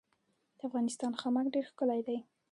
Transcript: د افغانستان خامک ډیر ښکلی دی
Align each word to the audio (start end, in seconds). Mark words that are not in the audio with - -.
د 0.57 0.59
افغانستان 0.67 1.11
خامک 1.21 1.45
ډیر 1.53 1.65
ښکلی 1.71 2.01
دی 2.07 2.17